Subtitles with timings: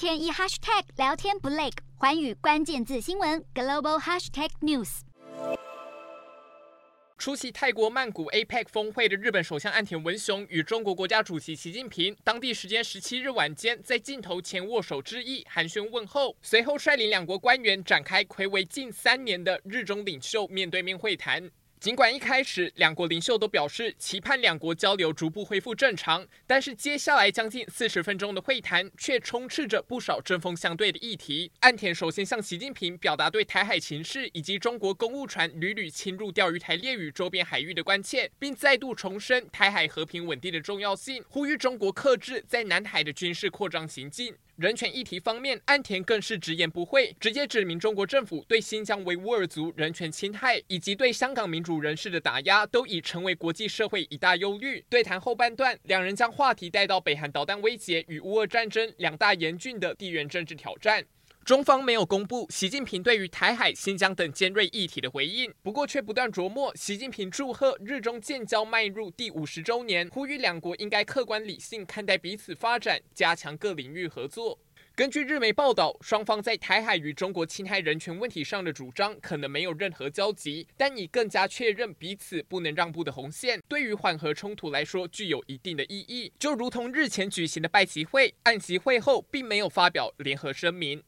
[0.00, 1.68] 天一 hashtag 聊天不累，
[1.98, 5.00] 寰宇关键字新闻 global hashtag news。
[7.18, 21.50] 出席泰国曼谷 APEC 峰会的日本首相岸田文雄与中国国家主席习近平，当地时间十七日晚间在镜头前握手致意，寒暄问候，随后率领两国官员展开睽违近三年的日中领袖面对面会谈。
[21.80, 31.50] 尽管一开始两国领袖都表示期盼两国交流逐步恢复正常，但是接下来将近四十分钟的会谈却充斥着不少针锋相对的议题。
[31.60, 44.34] 岸田首先向习近平表达对台海情势以及中国公务船屡屡侵入钓鱼台列屿周边海域的关切，并再度重申台海和平稳定的重要性，呼吁中国克制在南海的军事扩张行径。
[44.60, 54.84] 人权议题方面，安田更是直言不讳，直接指明中国政府对新疆维吾尔族人权侵害以及对香港民主人士的打压，都已成为国际社会一大忧虑。
[54.90, 61.02] 对谈后半段，两人将话题带到北韩导弹威胁与乌俄战争两大严峻的地缘政治挑战。
[61.50, 74.60] 中方没有公布习近平对于台海、新疆等尖锐议题的回应，不过却不断琢磨习近平祝贺日中建交迈入第五十周年，呼吁两国应该客观理性看待彼此发展，加强各领域合作。
[74.94, 86.32] 根据日媒报道，双方在台海与中国侵害人权问题上的主张可能没有任何交集，但已更加确认彼此不能让步的红线，对于缓和冲突来说具有一定的意义。
[86.38, 91.02] 就如同日前举行的拜习会，按习会后并没有发表联合声明。